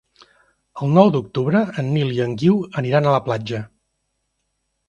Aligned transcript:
El 0.85 0.95
nou 0.97 1.11
d'octubre 1.15 1.61
en 1.83 1.91
Nil 1.97 2.15
i 2.15 2.19
en 2.25 2.33
Guiu 2.45 2.57
aniran 2.83 3.11
a 3.11 3.15
la 3.19 3.23
platja. 3.29 3.61